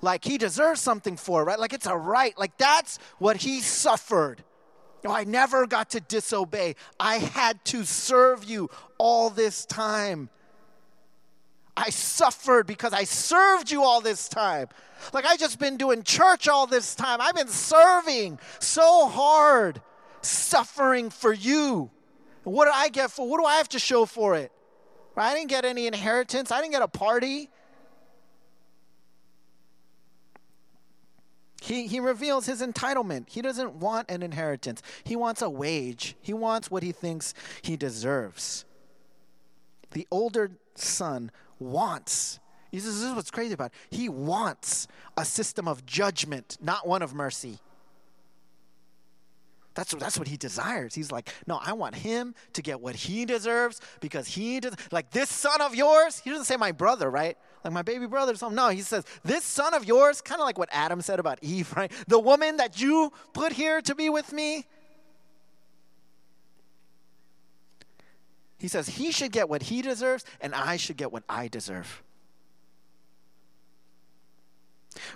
[0.02, 1.58] like he deserves something for it, right?
[1.58, 2.36] Like it's a right.
[2.38, 4.44] Like that's what he suffered.
[5.04, 6.76] No, I never got to disobey.
[7.00, 10.28] I had to serve you all this time.
[11.76, 14.68] I suffered because I served you all this time.
[15.12, 17.20] Like I just been doing church all this time.
[17.20, 19.80] I've been serving so hard,
[20.20, 21.90] suffering for you.
[22.44, 23.28] what do I get for?
[23.28, 24.52] What do I have to show for it?
[25.16, 26.50] I didn't get any inheritance.
[26.50, 27.50] I didn't get a party.
[31.62, 33.28] He, he reveals his entitlement.
[33.28, 36.16] He doesn't want an inheritance, he wants a wage.
[36.20, 38.64] He wants what he thinks he deserves.
[39.92, 41.30] The older son
[41.62, 42.40] wants.
[42.70, 43.96] He says, This is what's crazy about it.
[43.96, 47.58] He wants a system of judgment, not one of mercy.
[49.74, 50.94] That's, that's what he desires.
[50.94, 54.74] He's like, no, I want him to get what he deserves because he does.
[54.90, 57.38] Like this son of yours, he doesn't say my brother, right?
[57.64, 58.56] like my baby brother or something.
[58.56, 61.72] No, he says, This son of yours, kind of like what Adam said about Eve,
[61.76, 61.90] right?
[62.08, 64.66] The woman that you put here to be with me.
[68.62, 72.00] He says, He should get what he deserves, and I should get what I deserve.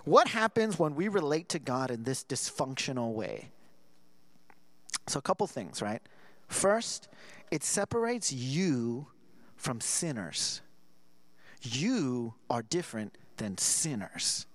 [0.05, 3.51] What happens when we relate to God in this dysfunctional way?
[5.07, 6.03] So, a couple things, right?
[6.49, 7.07] First,
[7.53, 9.07] it separates you
[9.55, 10.61] from sinners
[11.63, 14.47] you are different than sinners.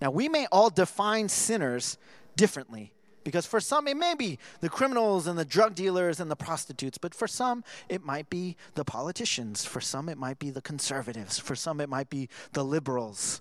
[0.00, 1.98] Now, we may all define sinners
[2.36, 2.92] differently
[3.24, 6.98] because for some it may be the criminals and the drug dealers and the prostitutes,
[6.98, 11.38] but for some it might be the politicians, for some it might be the conservatives,
[11.38, 13.40] for some it might be the liberals,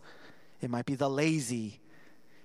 [0.62, 1.80] it might be the lazy.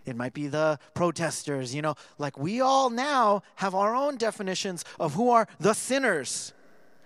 [0.05, 4.85] It might be the protesters, you know, like we all now have our own definitions
[4.99, 6.53] of who are the sinners,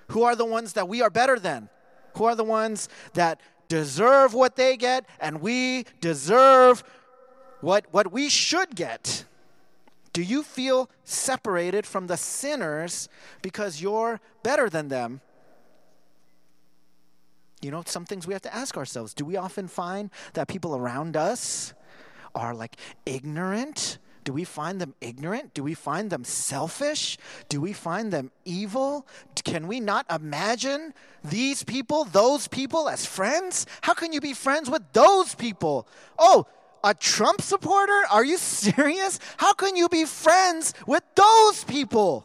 [0.09, 1.69] who are the ones that we are better than.
[2.15, 6.83] Who are the ones that deserve what they get and we deserve
[7.61, 9.27] what, what we should get?
[10.17, 13.11] Do you feel separated from the sinners
[13.43, 15.21] because you're better than them?
[17.61, 19.13] You know, some things we have to ask ourselves.
[19.13, 21.75] Do we often find that people around us
[22.35, 25.55] are like ignorant do we find them ignorant?
[25.55, 27.17] Do we find them selfish?
[27.49, 29.07] Do we find them evil?
[29.45, 33.67] Can we not imagine these people, those people, as friends?
[33.83, 35.87] How can you be friends with those people?
[36.19, 36.49] Oh,
[36.87, 38.01] a Trump supporter?
[38.13, 39.19] Are you serious?
[39.37, 42.25] How can you be friends with those people?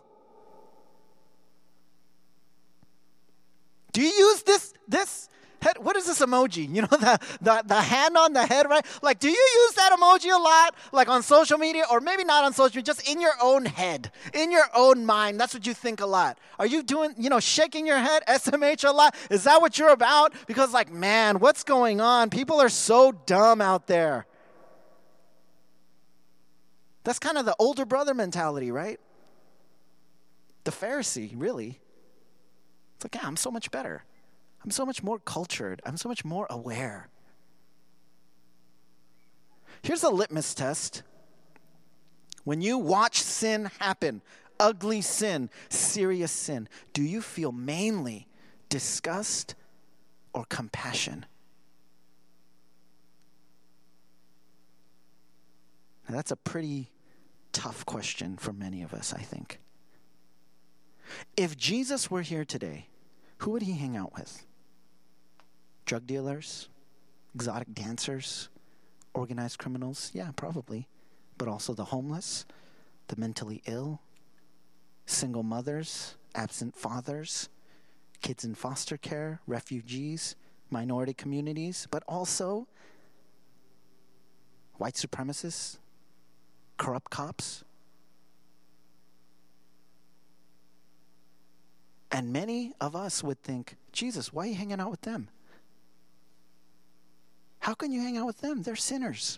[3.91, 5.29] Do you use this this
[5.61, 6.73] head, what is this emoji?
[6.73, 8.85] You know, the, the, the hand on the head, right?
[9.01, 12.43] Like, do you use that emoji a lot, like on social media, or maybe not
[12.43, 15.39] on social media, just in your own head, in your own mind?
[15.39, 16.37] That's what you think a lot.
[16.59, 19.15] Are you doing, you know, shaking your head, SMH a lot?
[19.29, 20.33] Is that what you're about?
[20.47, 22.29] Because, like, man, what's going on?
[22.29, 24.25] People are so dumb out there.
[27.03, 28.99] That's kind of the older brother mentality, right?
[30.63, 31.79] The Pharisee, really.
[32.95, 34.03] It's like, yeah, I'm so much better.
[34.63, 35.81] I'm so much more cultured.
[35.85, 37.09] I'm so much more aware.
[39.81, 41.01] Here's a litmus test.
[42.43, 44.21] When you watch sin happen,
[44.59, 48.27] ugly sin, serious sin, do you feel mainly
[48.69, 49.55] disgust
[50.33, 51.25] or compassion?
[56.11, 56.91] Now, that's a pretty
[57.53, 59.61] tough question for many of us, I think.
[61.37, 62.89] If Jesus were here today,
[63.37, 64.45] who would he hang out with?
[65.85, 66.67] drug dealers,
[67.33, 68.49] exotic dancers,
[69.13, 70.11] organized criminals?
[70.13, 70.89] Yeah, probably.
[71.37, 72.45] But also the homeless,
[73.07, 74.01] the mentally ill,
[75.05, 77.47] single mothers, absent fathers,
[78.21, 80.35] kids in foster care, refugees,
[80.69, 82.67] minority communities, but also
[84.73, 85.77] white supremacists,
[86.81, 87.63] corrupt cops.
[92.11, 95.29] And many of us would think, Jesus, why are you hanging out with them?
[97.59, 98.63] How can you hang out with them?
[98.63, 99.37] They're sinners.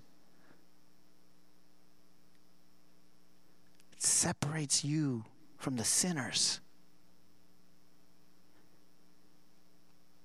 [3.91, 5.25] It separates you
[5.57, 6.61] from the sinners.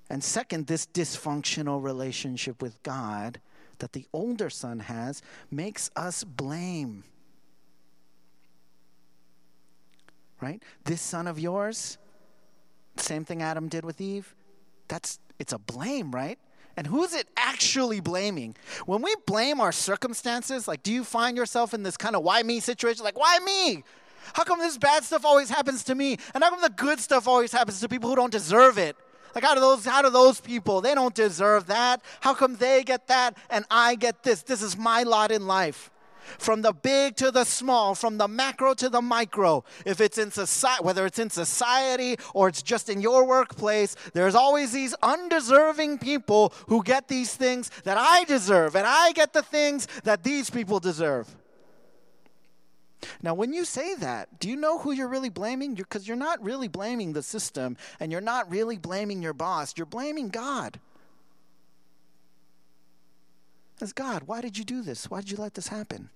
[0.09, 3.41] And second, this dysfunctional relationship with God
[3.79, 7.05] that the older son has makes us blame.
[10.41, 10.63] Right?
[10.85, 11.99] This son of yours,
[12.97, 14.35] same thing Adam did with Eve,
[14.87, 16.39] that's it's a blame, right?
[16.77, 18.55] And who's it actually blaming?
[18.87, 22.43] When we blame our circumstances, like do you find yourself in this kind of why
[22.43, 23.05] me situation?
[23.05, 23.83] Like, why me?
[24.35, 26.19] How come this bad stuff always happens to me?
[26.35, 28.97] And how come the good stuff always happens to people who don't deserve it?
[29.35, 30.81] Like how do those how do those people?
[30.81, 32.03] They don't deserve that.
[32.21, 34.43] How come they get that and I get this?
[34.43, 35.91] This is my lot in life
[36.37, 39.65] from the big to the small, from the macro to the micro.
[39.87, 44.35] If it's in society, whether it's in society or it's just in your workplace, there's
[44.35, 49.43] always these undeserving people who get these things that I deserve, and I get the
[49.43, 51.35] things that these people deserve.
[53.23, 55.75] Now, when you say that, do you know who you're really blaming?
[55.75, 59.75] Because you're, you're not really blaming the system and you're not really blaming your boss.
[59.77, 60.81] You're blaming God.
[63.81, 65.11] As God, why did you do this?
[65.11, 66.11] Why did you let this happen?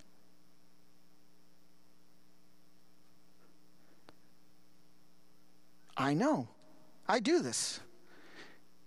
[5.96, 6.48] I know.
[7.06, 7.80] I do this.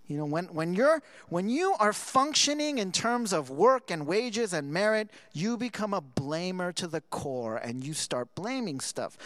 [0.08, 4.54] You know, when, when, you're, when you are functioning in terms of work and wages
[4.54, 9.18] and merit, you become a blamer to the core and you start blaming stuff.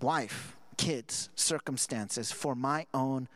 [0.00, 3.28] Wife, kids, circumstances for my own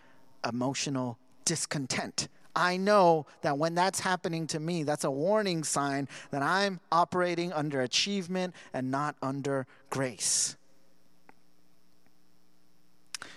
[0.47, 2.29] emotional discontent.
[2.57, 7.53] I know that when that's happening to me, that's a warning sign that I'm operating
[7.53, 10.57] under achievement and not under grace.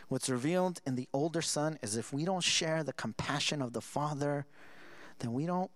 [0.07, 3.81] What's revealed in the older son is if we don't share the compassion of the
[3.81, 4.45] father,
[5.19, 5.71] then we don't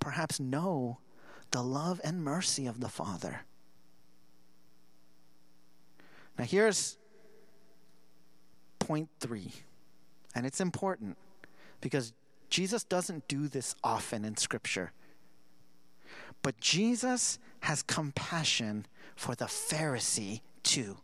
[0.00, 0.98] perhaps know
[1.52, 3.42] the love and mercy of the father.
[6.38, 6.98] Now, here's
[8.78, 9.52] point three,
[10.34, 11.16] and it's important
[11.80, 12.12] because
[12.50, 14.92] Jesus doesn't do this often in Scripture.
[16.42, 20.98] But Jesus has compassion for the Pharisee too.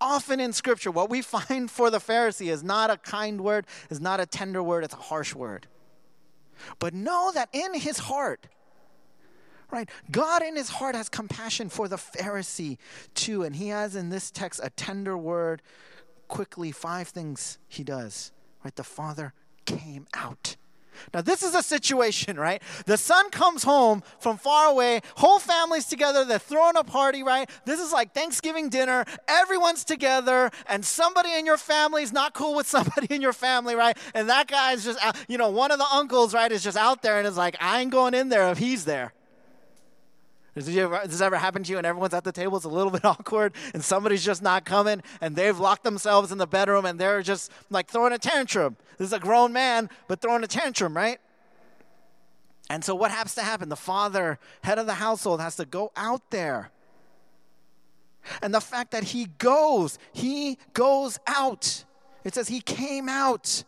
[0.00, 4.00] Often in Scripture, what we find for the Pharisee is not a kind word, is
[4.00, 5.66] not a tender word, it's a harsh word.
[6.78, 8.46] But know that in his heart,
[9.70, 12.78] right, God in his heart has compassion for the Pharisee
[13.14, 13.44] too.
[13.44, 15.62] And he has in this text a tender word.
[16.26, 18.32] Quickly, five things he does.
[18.62, 19.32] Right, the father
[19.64, 20.57] came out.
[21.12, 22.62] Now, this is a situation, right?
[22.86, 27.48] The son comes home from far away, whole family's together, they're throwing a party, right?
[27.64, 32.54] This is like Thanksgiving dinner, everyone's together, and somebody in your family is not cool
[32.54, 33.96] with somebody in your family, right?
[34.14, 37.02] And that guy's just, out, you know, one of the uncles, right, is just out
[37.02, 39.12] there and is like, I ain't going in there if he's there.
[40.64, 42.56] Does this ever happen to you and everyone's at the table?
[42.56, 46.38] It's a little bit awkward and somebody's just not coming and they've locked themselves in
[46.38, 48.76] the bedroom and they're just like throwing a tantrum.
[48.96, 51.18] This is a grown man, but throwing a tantrum, right?
[52.70, 53.68] And so what has to happen?
[53.68, 56.70] The father, head of the household, has to go out there.
[58.42, 61.84] And the fact that he goes, he goes out.
[62.24, 63.64] It says he came out.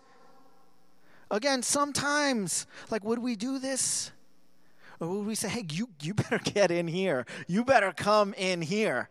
[1.30, 4.10] Again, sometimes, like, would we do this?
[5.00, 7.26] Would we say, hey, you, you better get in here?
[7.46, 9.08] You better come in here.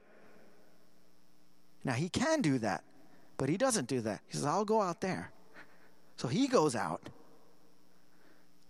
[1.83, 2.83] Now, he can do that,
[3.37, 4.21] but he doesn't do that.
[4.27, 5.31] He says, I'll go out there.
[6.17, 7.09] So he goes out.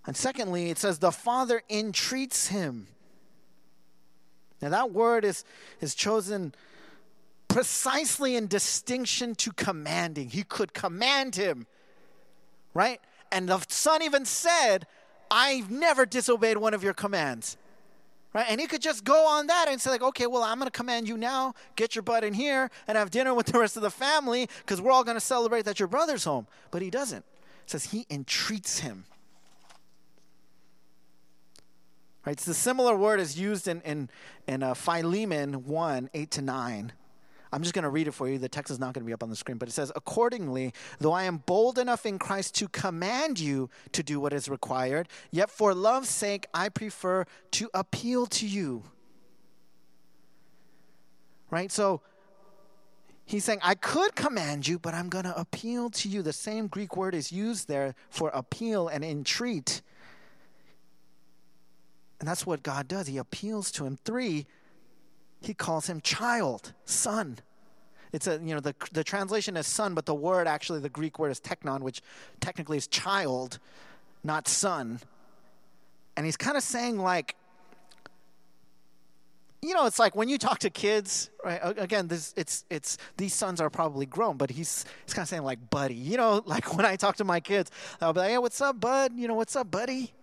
[0.06, 2.88] And secondly, it says, the Father entreats him.
[4.62, 5.44] Now, that word is,
[5.82, 6.54] is chosen
[7.48, 10.30] precisely in distinction to commanding.
[10.30, 11.66] He could command him,
[12.74, 13.02] right?
[13.32, 14.86] And the Son even said,
[15.32, 17.58] I've never disobeyed one of your commands.
[18.34, 18.46] Right?
[18.48, 20.72] And he could just go on that and say, like, okay, well, I'm going to
[20.72, 23.82] command you now, get your butt in here and have dinner with the rest of
[23.82, 26.46] the family because we're all going to celebrate that your brother's home.
[26.70, 27.26] But he doesn't.
[27.64, 29.06] It says he entreats him.
[32.26, 32.34] Right?
[32.34, 34.10] It's the similar word is used in, in,
[34.48, 36.94] in uh, Philemon 1 8 to 9.
[37.52, 38.38] I'm just going to read it for you.
[38.38, 40.74] The text is not going to be up on the screen, but it says, Accordingly,
[41.00, 45.08] though I am bold enough in Christ to command you to do what is required,
[45.32, 48.84] yet for love's sake I prefer to appeal to you.
[51.50, 51.72] Right?
[51.72, 52.02] So
[53.26, 56.22] he's saying, I could command you, but I'm going to appeal to you.
[56.22, 59.82] The same Greek word is used there for appeal and entreat.
[62.20, 63.08] And that's what God does.
[63.08, 63.98] He appeals to him.
[64.04, 64.46] Three,
[65.42, 67.40] he calls him child, son.
[68.12, 71.20] It's a you know the the translation is son, but the word actually the Greek
[71.20, 72.02] word is teknon, which
[72.40, 73.60] technically is child,
[74.24, 75.00] not son.
[76.18, 77.36] And he's kind of saying like
[79.62, 81.60] you know, it's like when you talk to kids, right?
[81.64, 85.44] Again, this it's it's these sons are probably grown, but he's he's kind of saying
[85.44, 85.96] like buddy.
[85.96, 87.72] You know, like when I talk to my kids,
[88.02, 89.14] I'll be like, "Hey, what's up, bud?
[89.16, 90.14] You know, what's up, buddy?"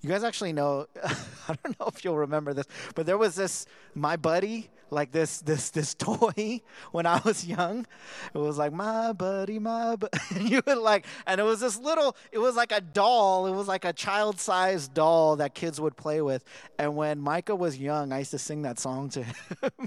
[0.00, 3.66] You guys actually know, I don't know if you'll remember this, but there was this,
[3.94, 6.60] my buddy, like this, this, this toy
[6.92, 7.86] when I was young.
[8.32, 10.18] It was like, my buddy, my buddy.
[10.40, 13.46] you would like, and it was this little, it was like a doll.
[13.46, 16.44] It was like a child sized doll that kids would play with.
[16.78, 19.34] And when Micah was young, I used to sing that song to him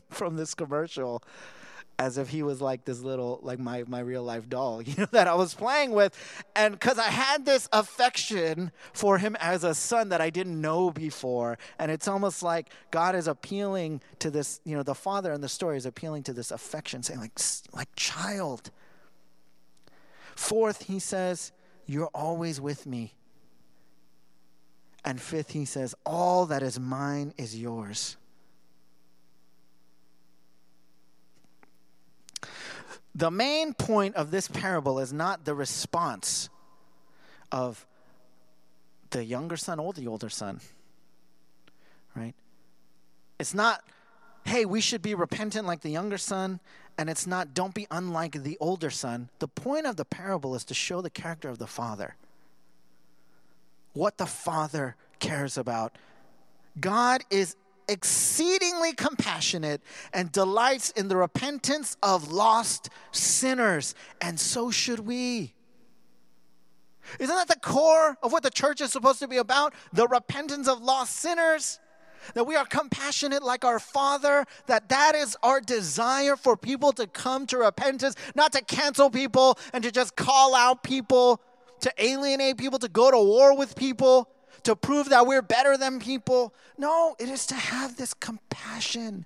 [0.09, 1.23] from this commercial
[2.01, 5.07] as if he was like this little like my my real life doll you know
[5.11, 6.17] that i was playing with.
[6.55, 10.89] And because i had this affection for him as a son that i didn't know
[10.89, 11.59] before.
[11.77, 15.49] And it's almost like god is appealing to this you know the father in the
[15.49, 17.39] story is appealing to this affection saying like
[17.71, 18.71] like child.
[20.35, 21.51] Fourth he says
[21.85, 23.13] you're always with me.
[25.05, 28.17] And fifth he says all that is mine is yours
[33.13, 36.49] The main point of this parable is not the response
[37.51, 37.85] of
[39.09, 40.61] the younger son or the older son,
[42.15, 42.33] right?
[43.39, 43.83] It's not,
[44.45, 46.61] hey, we should be repentant like the younger son,
[46.97, 49.29] and it's not, don't be unlike the older son.
[49.39, 52.15] The point of the parable is to show the character of the father,
[53.93, 55.97] what the father cares about.
[56.79, 57.57] God is
[57.91, 59.81] exceedingly compassionate
[60.13, 65.53] and delights in the repentance of lost sinners, and so should we.
[67.19, 69.73] Isn't that the core of what the church is supposed to be about?
[69.91, 71.79] The repentance of lost sinners?
[72.35, 77.07] That we are compassionate like our Father, that that is our desire for people to
[77.07, 81.41] come to repentance, not to cancel people and to just call out people,
[81.81, 84.29] to alienate people, to go to war with people
[84.63, 86.53] to prove that we're better than people.
[86.77, 89.25] No, it is to have this compassion.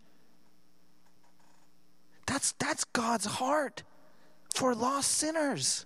[2.25, 3.83] That's, that's God's heart
[4.53, 5.85] for lost sinners.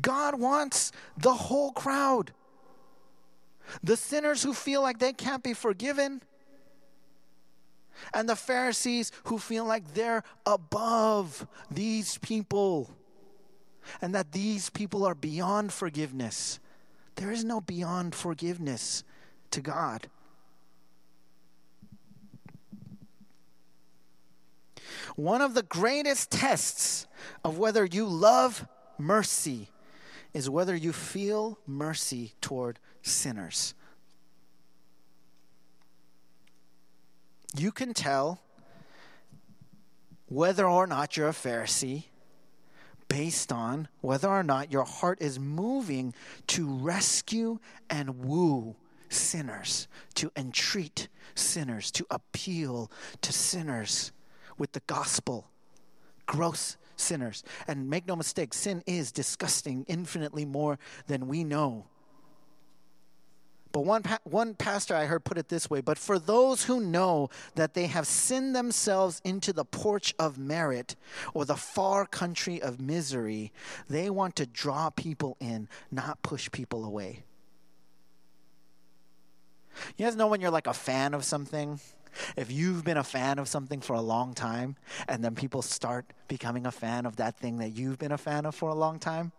[0.00, 2.32] God wants the whole crowd.
[3.82, 6.22] The sinners who feel like they can't be forgiven,
[8.14, 12.90] and the Pharisees who feel like they're above these people
[14.00, 16.60] and that these people are beyond forgiveness.
[17.16, 19.04] There is no beyond forgiveness
[19.50, 20.08] to God.
[25.16, 27.06] One of the greatest tests
[27.44, 28.66] of whether you love
[28.98, 29.68] mercy
[30.32, 33.74] is whether you feel mercy toward sinners.
[37.56, 38.40] You can tell
[40.28, 42.04] whether or not you're a Pharisee
[43.10, 46.14] based on whether or not your heart is moving
[46.46, 47.58] to rescue
[47.90, 48.76] and woo
[49.08, 52.88] sinners, to entreat sinners, to appeal
[53.20, 54.12] to sinners
[54.56, 55.50] with the gospel.
[56.26, 57.42] Gross sinners.
[57.66, 61.86] And make no mistake, sin is disgusting infinitely more than we know.
[63.72, 67.30] But one, one pastor I heard put it this way But for those who know
[67.54, 70.96] that they have sinned themselves into the porch of merit
[71.34, 73.52] or the far country of misery,
[73.88, 77.24] they want to draw people in, not push people away.
[79.96, 81.80] You guys know when you're like a fan of something?
[82.36, 84.76] If you've been a fan of something for a long time,
[85.08, 88.46] and then people start becoming a fan of that thing that you've been a fan
[88.46, 89.30] of for a long time,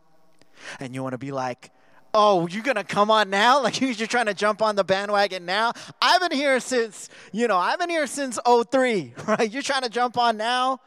[0.80, 1.72] and you want to be like,
[2.14, 3.62] oh, you're going to come on now?
[3.72, 5.74] Like you're trying to jump on the bandwagon now?
[6.02, 9.52] I've been here since, you know, I've been here since 03, right?
[9.52, 10.80] You're trying to jump on now?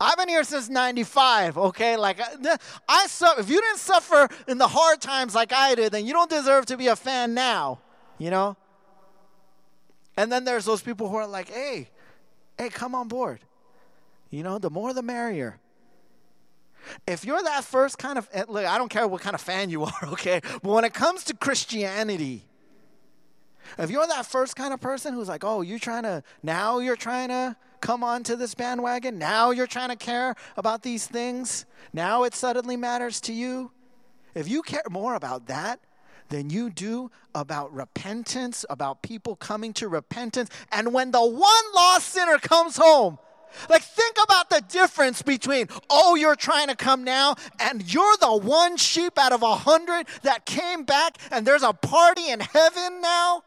[0.00, 1.96] I've been here since 95, okay?
[1.96, 2.56] Like, I,
[2.88, 3.40] I suffer.
[3.40, 6.66] If you didn't suffer in the hard times like I did, then you don't deserve
[6.66, 7.80] to be a fan now,
[8.18, 8.56] you know?
[10.16, 11.88] And then there's those people who are like, hey,
[12.58, 13.40] hey, come on board.
[14.30, 15.58] You know, the more the merrier.
[17.06, 19.70] If you're that first kind of, eh, look, I don't care what kind of fan
[19.70, 20.40] you are, okay?
[20.42, 22.44] But when it comes to Christianity,
[23.78, 26.96] If you're that first kind of person who's like, oh, you're trying to, now you're
[26.96, 32.24] trying to come onto this bandwagon, now you're trying to care about these things, now
[32.24, 33.70] it suddenly matters to you.
[34.34, 35.80] If you care more about that
[36.28, 42.08] than you do about repentance, about people coming to repentance, and when the one lost
[42.08, 43.18] sinner comes home,
[43.68, 48.36] like, think about the difference between, oh, you're trying to come now, and you're the
[48.36, 53.00] one sheep out of a hundred that came back, and there's a party in heaven
[53.00, 53.42] now.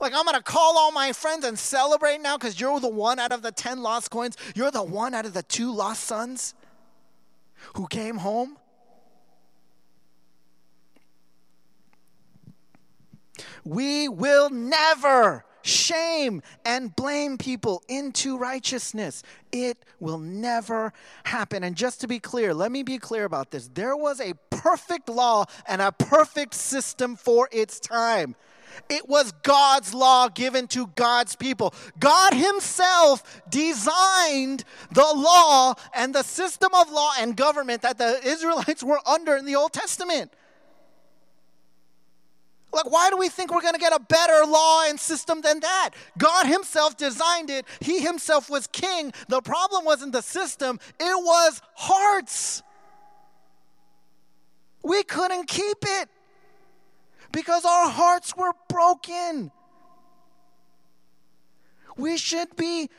[0.00, 3.18] Like, I'm going to call all my friends and celebrate now because you're the one
[3.18, 4.36] out of the 10 lost coins.
[4.54, 6.54] You're the one out of the two lost sons
[7.74, 8.56] who came home.
[13.64, 19.22] We will never shame and blame people into righteousness.
[19.50, 20.92] It will never
[21.24, 21.64] happen.
[21.64, 23.68] And just to be clear, let me be clear about this.
[23.68, 28.36] There was a perfect law and a perfect system for its time.
[28.88, 31.74] It was God's law given to God's people.
[31.98, 38.82] God Himself designed the law and the system of law and government that the Israelites
[38.82, 40.32] were under in the Old Testament.
[42.72, 45.60] Like, why do we think we're going to get a better law and system than
[45.60, 45.90] that?
[46.16, 49.12] God Himself designed it, He Himself was king.
[49.28, 52.62] The problem wasn't the system, it was hearts.
[54.82, 56.08] We couldn't keep it
[57.30, 59.52] because our hearts were broken.
[61.96, 62.90] We should be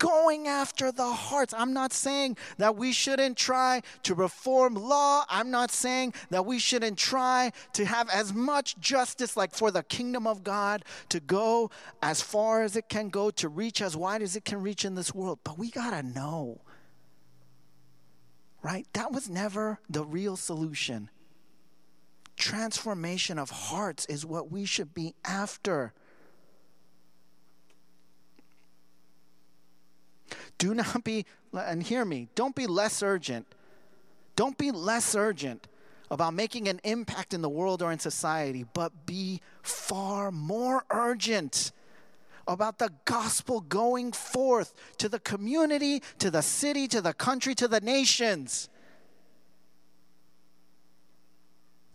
[0.00, 1.54] going after the hearts.
[1.56, 5.24] I'm not saying that we shouldn't try to reform law.
[5.28, 9.84] I'm not saying that we shouldn't try to have as much justice, like for the
[9.84, 11.70] kingdom of God, to go
[12.02, 14.94] as far as it can go, to reach as wide as it can reach in
[14.94, 15.38] this world.
[15.44, 16.62] But we got to know,
[18.62, 18.86] right?
[18.94, 21.10] That was never the real solution.
[22.36, 25.92] Transformation of hearts is what we should be after.
[30.60, 33.46] Do not be, and hear me, don't be less urgent.
[34.36, 35.66] Don't be less urgent
[36.10, 41.72] about making an impact in the world or in society, but be far more urgent
[42.46, 47.66] about the gospel going forth to the community, to the city, to the country, to
[47.66, 48.68] the nations.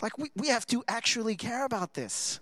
[0.01, 2.39] Like, we, we have to actually care about this.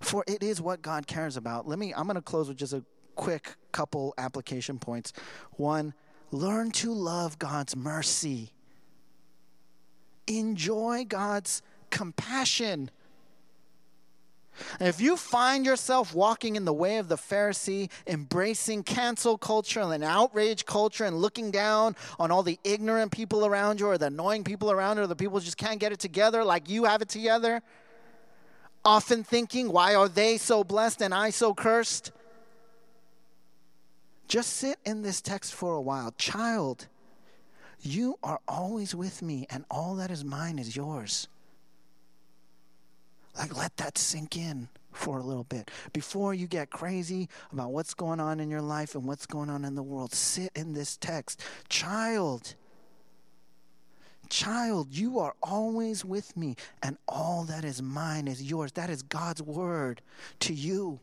[0.00, 1.68] For it is what God cares about.
[1.68, 2.82] Let me, I'm going to close with just a
[3.14, 5.12] quick couple application points.
[5.52, 5.94] One,
[6.30, 8.52] learn to love God's mercy,
[10.26, 12.90] enjoy God's compassion.
[14.80, 20.04] if you find yourself walking in the way of the Pharisee, embracing cancel culture and
[20.04, 24.44] outrage culture and looking down on all the ignorant people around you or the annoying
[24.44, 27.02] people around you or the people who just can't get it together like you have
[27.02, 27.62] it together,
[28.84, 32.12] often thinking, why are they so blessed and I so cursed?
[34.28, 36.14] Just sit in this text for a while.
[36.18, 36.88] Child,
[37.80, 41.28] you are always with me, and all that is mine is yours.
[43.36, 45.70] Like, let that sink in for a little bit.
[45.92, 49.64] Before you get crazy about what's going on in your life and what's going on
[49.64, 51.42] in the world, sit in this text.
[51.68, 52.54] Child,
[54.30, 58.72] child, you are always with me, and all that is mine is yours.
[58.72, 60.00] That is God's word
[60.40, 61.00] to you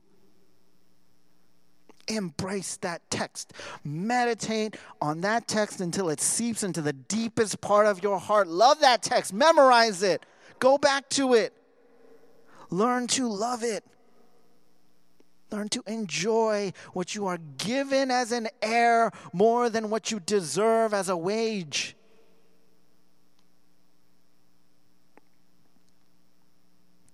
[2.16, 3.54] embrace that text.
[3.84, 8.48] Meditate on that text until it seeps into the deepest part of your heart.
[8.48, 9.34] Love that text.
[9.34, 10.26] Memorize it.
[10.60, 11.54] Go back to it.
[12.70, 13.84] Learn to love it.
[15.52, 20.94] Learn to enjoy what you are given as an heir more than what you deserve
[20.94, 21.96] as a wage.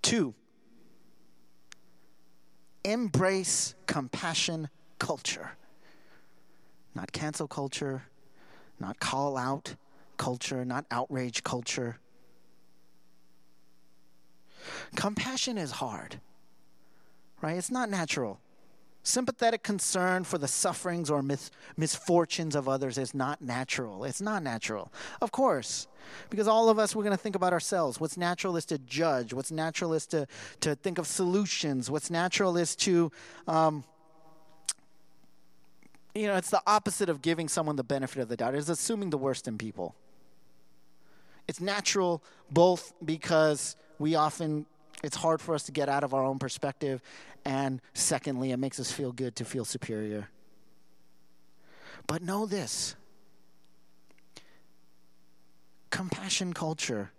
[0.04, 0.36] Two,
[2.86, 4.70] embrace compassion
[5.00, 5.52] culture.
[6.96, 8.04] Not cancel culture,
[8.80, 9.76] not call out
[10.18, 12.00] culture, not outrage culture.
[14.96, 16.20] Compassion is hard,
[17.42, 17.58] right?
[17.58, 18.40] It's not natural.
[19.04, 24.04] Sympathetic concern for the sufferings or mis- misfortunes of others is not natural.
[24.04, 24.92] It's not natural.
[25.22, 25.88] Of course,
[26.30, 28.02] because all of us, we're going to think about ourselves.
[28.02, 29.34] What's natural is to judge.
[29.34, 30.28] What's natural is to,
[30.60, 31.90] to think of solutions.
[31.90, 33.12] What's natural is to
[33.48, 33.86] um,
[36.16, 38.56] you know, it's the opposite of giving someone the benefit of the doubt.
[38.56, 39.96] It's assuming the worst in people.
[41.48, 44.66] It's natural both because we often
[45.04, 47.02] it's hard for us to get out of our own perspective
[47.46, 50.30] and secondly it makes us feel good to feel superior.
[52.08, 52.96] But know this.
[55.90, 57.12] Compassion culture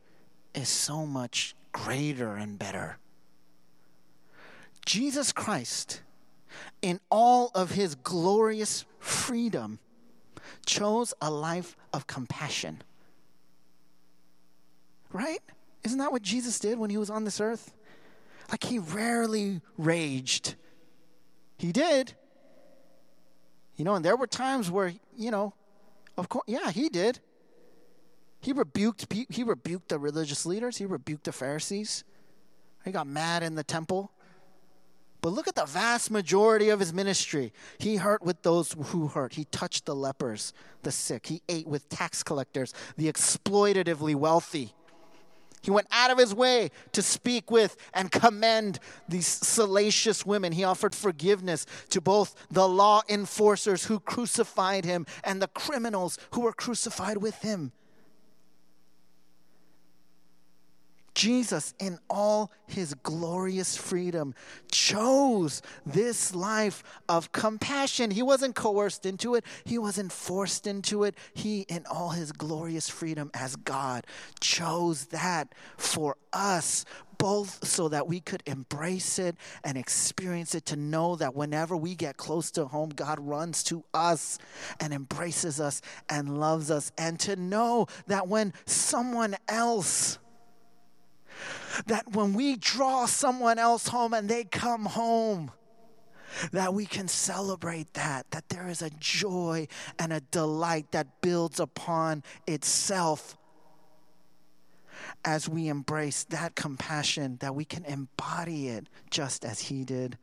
[0.55, 2.99] is so much greater and better.
[4.85, 6.03] Jesus Christ,
[6.83, 9.79] in all of his glorious freedom,
[10.67, 12.83] chose a life of compassion.
[15.13, 15.41] Right?
[15.85, 17.73] Isn't that what Jesus did when he was on this earth?
[18.51, 20.55] Like he rarely raged.
[21.57, 22.15] He did.
[23.77, 25.55] You know, and there were times where, you know,
[26.17, 27.21] of course, yeah, he did.
[28.41, 32.05] He rebuked he rebuked the religious leaders, he rebuked the Pharisees.
[32.85, 34.13] He got mad in the temple.
[35.21, 37.53] But look at the vast majority of his ministry.
[37.79, 39.35] He hurt with those who hurt.
[39.35, 40.53] He touched the lepers,
[40.83, 41.27] the sick.
[41.27, 44.75] He ate with tax collectors, the exploitatively wealthy.
[45.61, 50.53] He went out of his way to speak with and commend these salacious women.
[50.53, 56.43] He offered forgiveness to both the law enforcers who crucified him and the criminals who
[56.43, 57.73] were crucified with him.
[61.19, 64.37] Jesus, in all his glorious freedom,
[64.71, 68.13] chose this life of compassion.
[68.13, 71.17] He wasn't coerced into it, he wasn't forced into it.
[71.35, 74.07] He, in all his glorious freedom as God,
[74.39, 76.85] chose that for us.
[77.19, 81.97] Both so that we could embrace it and experience it, to know that whenever we
[81.97, 84.39] get close to home, God runs to us
[84.79, 90.21] and embraces us and loves us, and to know that when someone else
[91.87, 95.51] that when we draw someone else home and they come home,
[96.53, 99.67] that we can celebrate that, that there is a joy
[99.99, 103.37] and a delight that builds upon itself
[105.25, 110.19] as we embrace that compassion, that we can embody it just as He did.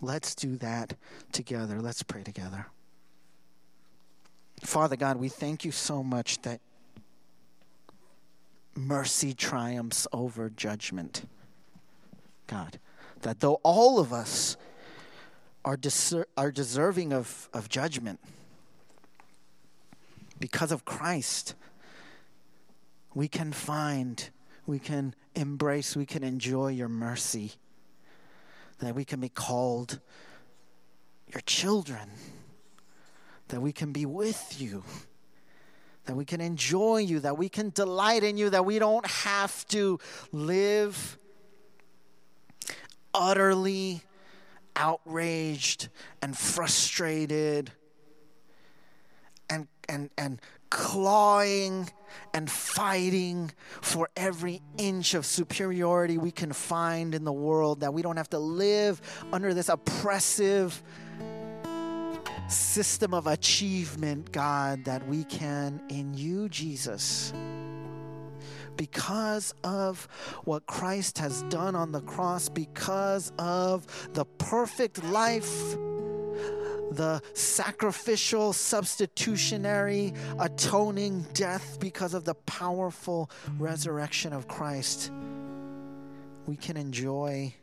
[0.00, 0.94] Let's do that
[1.32, 1.80] together.
[1.80, 2.66] Let's pray together.
[4.62, 6.60] Father God, we thank you so much that
[8.74, 11.24] mercy triumphs over judgment.
[12.46, 12.78] God,
[13.22, 14.56] that though all of us
[15.64, 18.20] are, deser- are deserving of, of judgment,
[20.38, 21.54] because of Christ,
[23.14, 24.30] we can find,
[24.66, 27.52] we can embrace, we can enjoy your mercy,
[28.80, 30.00] that we can be called
[31.32, 32.10] your children,
[33.48, 34.82] that we can be with you
[36.06, 39.66] that we can enjoy you, that we can delight in you, that we don't have
[39.68, 39.98] to
[40.32, 41.18] live
[43.14, 44.02] utterly
[44.74, 45.88] outraged
[46.22, 47.70] and frustrated
[49.50, 50.40] and, and, and
[50.70, 51.88] clawing
[52.32, 58.00] and fighting for every inch of superiority we can find in the world, that we
[58.00, 59.00] don't have to live
[59.32, 60.82] under this oppressive
[62.48, 67.32] system of achievement, God, that we can in you, Jesus.
[68.76, 70.08] Because of
[70.44, 75.76] what Christ has done on the cross, because of the perfect life,
[76.92, 85.10] the sacrificial, substitutionary, atoning death, because of the powerful resurrection of Christ,
[86.46, 87.54] we can enjoy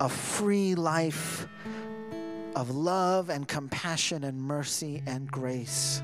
[0.00, 1.46] a free life
[2.56, 6.02] of love and compassion and mercy and grace.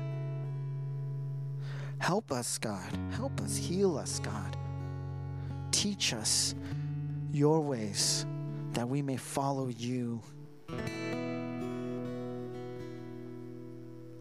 [1.97, 2.87] Help us, God.
[3.11, 3.57] Help us.
[3.57, 4.55] Heal us, God.
[5.71, 6.53] Teach us
[7.31, 8.25] your ways
[8.73, 10.21] that we may follow you.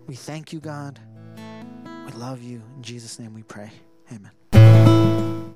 [0.06, 0.98] We thank you, God.
[2.06, 2.62] We love you.
[2.76, 3.70] In Jesus' name we pray.
[4.10, 4.35] Amen.